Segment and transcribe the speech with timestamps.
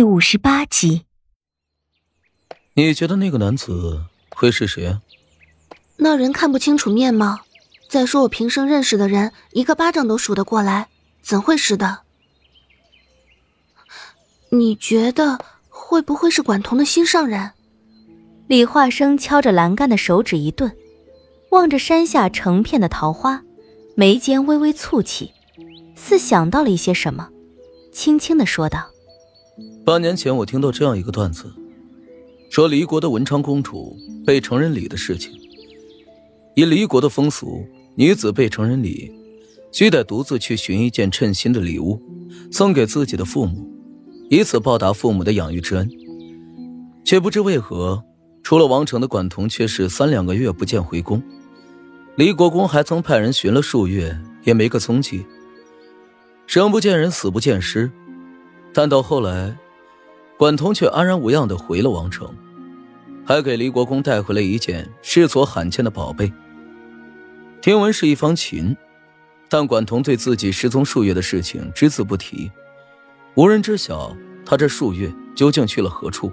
[0.00, 1.04] 第五十八集。
[2.72, 5.02] 你觉得那个男子会是谁啊？
[5.98, 7.40] 那人看不清楚面貌，
[7.86, 10.88] 再说我平生认识的人，一个巴掌都数得过来，
[11.20, 12.00] 怎会是的？
[14.48, 17.50] 你觉得会不会是管彤的心上人？
[18.46, 20.74] 李化生敲着栏杆的手指一顿，
[21.50, 23.42] 望着山下成片的桃花，
[23.94, 25.34] 眉间微微蹙起，
[25.94, 27.28] 似想到了一些什么，
[27.92, 28.89] 轻轻的说道。
[29.84, 31.52] 八年前，我听到这样一个段子，
[32.50, 33.96] 说离国的文昌公主
[34.26, 35.32] 被成人礼的事情。
[36.54, 39.10] 以离国的风俗，女子被成人礼，
[39.72, 42.00] 须得独自去寻一件称心的礼物，
[42.50, 43.66] 送给自己的父母，
[44.28, 45.90] 以此报答父母的养育之恩。
[47.04, 48.02] 却不知为何，
[48.42, 51.22] 除了王城的管彤却是三两个月不见回宫。
[52.16, 55.24] 离国公还曾派人寻了数月，也没个踪迹。
[56.46, 57.90] 生不见人，死不见尸，
[58.72, 59.56] 但到后来。
[60.36, 62.34] 管彤却安然无恙的回了王城，
[63.26, 66.32] 还给离国公带回了一件世所罕见的宝贝。
[67.60, 68.74] 听闻是一方琴，
[69.50, 72.50] 但管彤对自己失踪数月的事情只字不提，
[73.34, 76.32] 无人知晓他这数月究竟去了何处。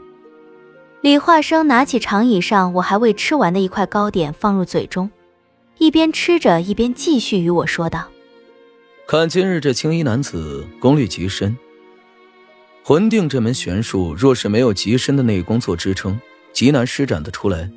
[1.02, 5.12] 李化生拿起长椅上我还未吃完的一块糕点放入嘴中，
[5.80, 8.08] 一边吃着一边继续与我说道
[9.06, 11.58] ：“看今日这青衣男子功力极深。”
[12.88, 16.18] 魂定这门玄术，若是没有极深的内功做支撑，
[16.54, 17.70] 极难施展得出来，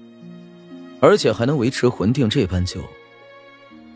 [1.00, 2.80] 而且还能维持魂定这般久。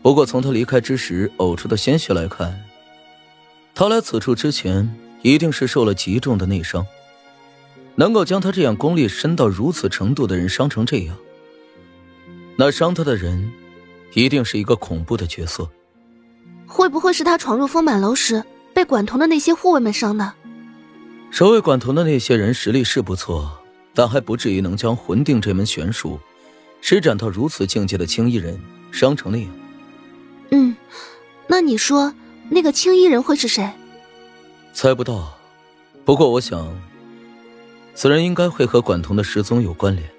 [0.01, 2.61] 不过从他离开之时呕出的鲜血来看，
[3.73, 6.85] 他来此处之前一定是受了极重的内伤。
[7.95, 11.15] 能够将他这样功力深到如此程度的人伤成这样，
[12.57, 13.53] 那伤他的人
[14.15, 15.69] 一定是一个恐怖的角色。
[16.67, 18.43] 会不会是他闯入丰满楼时
[18.73, 20.33] 被管彤的那些护卫们伤的？
[21.35, 23.51] 守卫管彤的那些人实力是不错，
[23.93, 26.17] 但还不至于能将魂定这门玄术
[26.79, 28.57] 施展到如此境界的青衣人
[28.89, 29.49] 伤成那样。
[30.51, 30.73] 嗯，
[31.47, 32.13] 那你说
[32.49, 33.69] 那个青衣人会是谁？
[34.71, 35.37] 猜不到，
[36.05, 36.73] 不过我想，
[37.93, 40.09] 此人应该会和管彤的失踪有关联，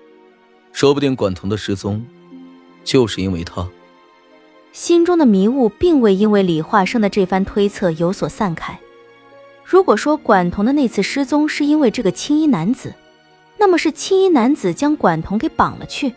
[0.71, 2.05] 说不定管彤的失踪
[2.85, 3.67] 就是因为他。
[4.71, 8.79] 心中的迷雾并未因为李化生的这番推测有所散开。
[9.69, 12.95] 如果说管彤的那次失踪是因为这个青衣男子，
[13.59, 16.15] 那么是青衣男子将管彤给绑了去。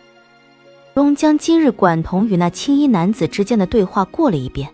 [0.94, 4.72] 东将今日管彤与那青衣男子之间的对话过了一遍，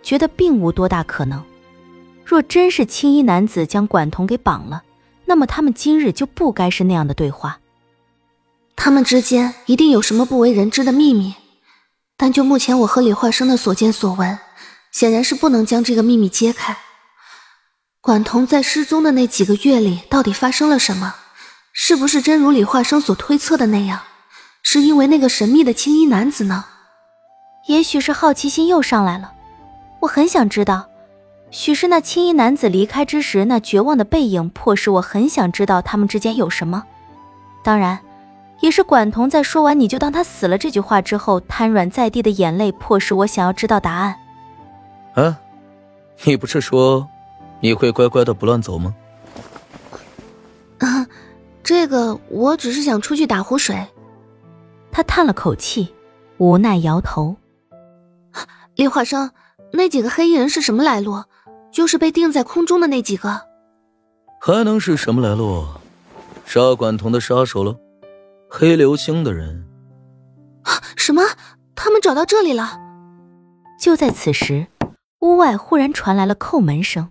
[0.00, 1.42] 觉得并无多大可能。
[2.24, 4.84] 若真是青衣男子将管彤给绑了，
[5.24, 7.58] 那么他们今日就不该是那样的对话。
[8.76, 11.34] 他们之间一定有什么不为人知的秘密，
[12.16, 14.38] 但就目前我和李化生的所见所闻，
[14.92, 16.76] 显然是不能将这个秘密揭开。
[18.04, 21.14] 管彤在失踪的那几个月里，到底发生了什么？
[21.72, 23.98] 是不是真如李化生所推测的那样，
[24.62, 26.66] 是因为那个神秘的青衣男子呢？
[27.66, 29.32] 也许是好奇心又上来了，
[30.00, 30.86] 我很想知道，
[31.50, 36.84] 许是那青衣男子离开之时那绝望的背影，迫使我很想知道他们之间有什么。
[37.62, 37.98] 当然，
[38.60, 44.16] 也是管彤在说完“你就当他死了”这句话之后，瘫软在地的眼泪，迫使我想要知道答案。
[45.14, 45.38] 啊，
[46.24, 47.08] 你不是说？
[47.64, 48.94] 你会乖乖的不乱走吗？
[50.80, 51.06] 啊，
[51.62, 53.74] 这个我只是想出去打壶水。
[54.92, 55.94] 他叹了口气，
[56.36, 57.34] 无奈摇头。
[58.74, 59.30] 李化生，
[59.72, 61.24] 那几个黑衣人是什么来路？
[61.72, 63.40] 就是被定在空中的那几个？
[64.42, 65.64] 还能是什么来路？
[66.44, 67.74] 杀管彤的杀手了，
[68.50, 69.66] 黑流星的人。
[70.64, 71.22] 啊什么？
[71.74, 72.78] 他们找到这里了？
[73.80, 74.66] 就在此时，
[75.20, 77.08] 屋外忽然传来了叩门声。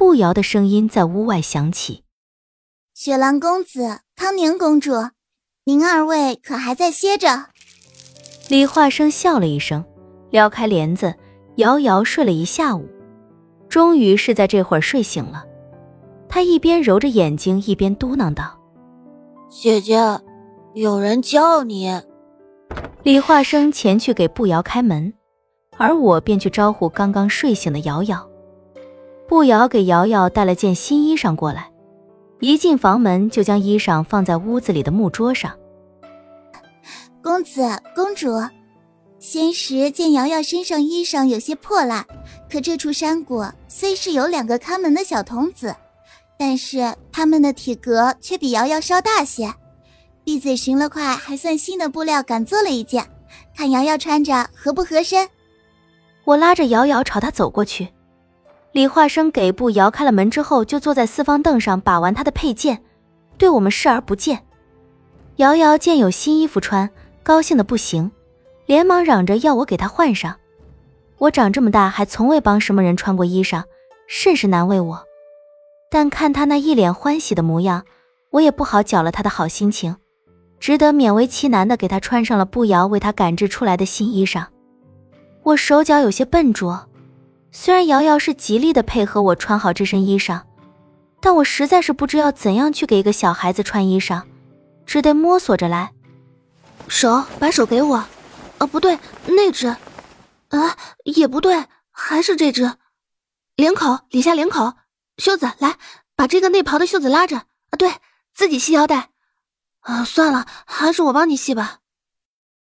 [0.00, 2.04] 步摇的声音在屋外响起
[2.96, 4.92] ：“雪兰公子，康宁公主，
[5.64, 7.48] 您二位可还在歇着？”
[8.48, 9.84] 李化生笑了一声，
[10.30, 11.14] 撩开帘子，
[11.56, 12.88] 摇摇睡了一下午，
[13.68, 15.44] 终于是在这会儿睡醒了。
[16.30, 18.58] 他一边揉着眼睛，一边嘟囔道
[19.52, 20.18] ：“姐姐，
[20.72, 22.00] 有人叫你。”
[23.04, 25.12] 李化生前去给步摇开门，
[25.76, 28.29] 而我便去招呼刚刚睡醒的瑶瑶。
[29.30, 31.70] 步瑶给瑶瑶带了件新衣裳过来，
[32.40, 35.56] 一进房门就将衣裳放在屋子里的木桌上。
[37.22, 37.62] 公子
[37.94, 38.42] 公主，
[39.20, 42.04] 仙石见瑶瑶身上衣裳有些破烂，
[42.50, 45.76] 可这处山谷虽是有两个看门的小童子，
[46.36, 49.54] 但是他们的体格却比瑶瑶稍大些。
[50.24, 53.08] 闭嘴寻了块还算新的布料，赶做了一件，
[53.56, 55.28] 看瑶瑶穿着合不合身。
[56.24, 57.86] 我拉着瑶瑶朝他走过去。
[58.72, 62.82] 李化生给步摇开了门之后，就坐在四方凳上把玩他的佩剑，
[63.36, 64.46] 对我们视而不见。
[65.36, 66.88] 瑶瑶见有新衣服穿，
[67.22, 68.12] 高兴的不行，
[68.66, 70.36] 连忙嚷着要我给她换上。
[71.18, 73.64] 我长这么大还从未帮什么人穿过衣裳，
[74.06, 75.04] 甚是难为我。
[75.90, 77.84] 但看他那一脸欢喜的模样，
[78.30, 79.96] 我也不好搅了他的好心情，
[80.60, 84.46] 只得勉为其难的给他穿上了步瑶为他赶制出来的新衣裳。
[85.42, 86.86] 我手脚有些笨拙。
[87.52, 90.42] 虽然瑶瑶是极力的配合我穿好这身衣裳，
[91.20, 94.22] 但我实在是不知要怎样去给一个小孩子穿衣裳，
[94.86, 95.92] 只得摸索着来。
[96.88, 97.96] 手，把手给我。
[98.58, 99.66] 啊，不对，那只。
[99.66, 102.74] 啊，也不对，还是这只。
[103.56, 104.74] 领口，理下领口。
[105.18, 105.76] 袖子，来，
[106.16, 107.36] 把这个内袍的袖子拉着。
[107.36, 107.94] 啊，对
[108.32, 109.10] 自己系腰带。
[109.80, 111.78] 啊，算了，还是我帮你系吧。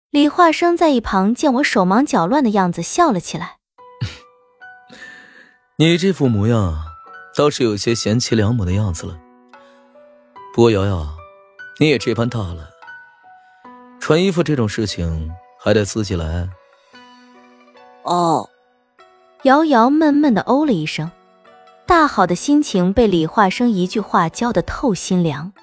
[0.09, 3.58] 李化生在一旁见我手忙脚乱的样子，笑了起来。
[5.81, 6.77] 你这副模样，
[7.37, 9.17] 倒是有些贤妻良母的样子了。
[10.53, 11.07] 不过瑶瑶，
[11.79, 12.69] 你也这般大了，
[13.97, 16.49] 穿衣服这种事情还得自己来。
[18.03, 18.49] 哦，
[19.43, 21.09] 瑶瑶闷闷的哦了一声，
[21.85, 25.53] 大好的心情被李化生一句话浇得透心凉。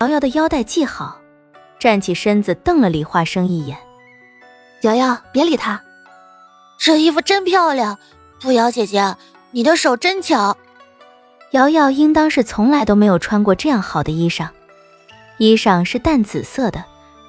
[0.00, 1.20] 瑶瑶的腰带系好，
[1.78, 3.78] 站起身子瞪了李化生一眼。
[4.82, 5.80] 瑶瑶，别理他，
[6.80, 7.96] 这衣服真漂亮。
[8.40, 9.16] 步瑶姐姐，
[9.50, 10.56] 你的手真巧。
[11.50, 14.48] 瑶瑶应当是从来都没有穿过这样好的衣裳，
[15.36, 16.82] 衣裳是淡紫色的，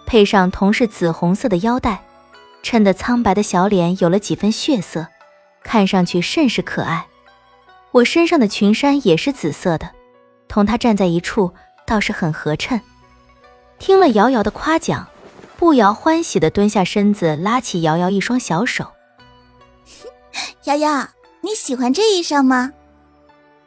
[0.05, 2.01] 配上同是紫红色的腰带，
[2.63, 5.07] 衬得苍白的小脸有了几分血色，
[5.63, 7.07] 看上去甚是可爱。
[7.91, 9.89] 我身上的裙衫也是紫色的，
[10.47, 11.53] 同她站在一处
[11.85, 12.79] 倒是很合衬。
[13.79, 15.09] 听了瑶瑶的夸奖，
[15.57, 18.93] 步瑶欢喜地蹲下身子，拉起瑶瑶一双小手。
[20.65, 21.07] 瑶瑶，
[21.41, 22.71] 你喜欢这衣裳吗？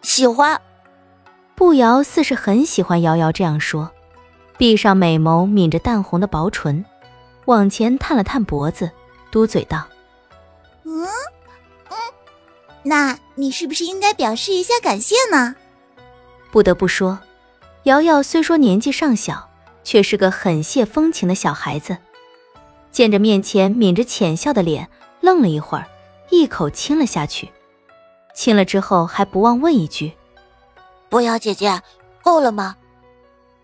[0.02, 0.60] 喜欢。
[1.56, 3.90] 步瑶似是很喜欢瑶瑶这样说，
[4.56, 6.84] 闭上美眸，抿着淡红的薄唇，
[7.46, 8.92] 往前探了探脖子，
[9.32, 9.88] 嘟嘴道
[10.86, 11.04] ：“嗯
[11.90, 11.96] 嗯，
[12.84, 15.56] 那你是不是应该表示一下感谢呢？”
[16.52, 17.18] 不得不说，
[17.84, 19.50] 瑶瑶虽说年纪尚小，
[19.82, 21.96] 却是个很泄风情的小孩子。
[22.92, 24.88] 见着面前抿着浅笑的脸，
[25.20, 25.86] 愣了一会儿。
[26.38, 27.52] 一口亲了下去，
[28.34, 30.12] 亲了之后还不忘问一句
[31.08, 31.82] ：“博瑶姐姐，
[32.22, 32.76] 够了吗？”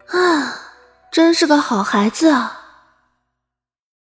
[0.09, 0.55] 啊，
[1.11, 2.60] 真是个好孩子啊！